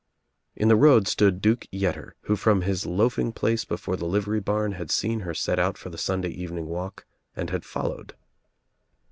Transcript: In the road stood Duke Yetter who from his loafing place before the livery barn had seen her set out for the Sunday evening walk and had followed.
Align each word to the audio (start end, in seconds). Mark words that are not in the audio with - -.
In 0.55 0.67
the 0.67 0.75
road 0.75 1.07
stood 1.07 1.43
Duke 1.43 1.67
Yetter 1.71 2.13
who 2.21 2.35
from 2.35 2.61
his 2.63 2.87
loafing 2.87 3.31
place 3.33 3.65
before 3.65 3.95
the 3.95 4.07
livery 4.07 4.39
barn 4.39 4.71
had 4.71 4.89
seen 4.89 5.19
her 5.19 5.35
set 5.35 5.59
out 5.59 5.77
for 5.77 5.91
the 5.91 5.95
Sunday 5.99 6.29
evening 6.31 6.65
walk 6.65 7.05
and 7.35 7.51
had 7.51 7.63
followed. 7.63 8.15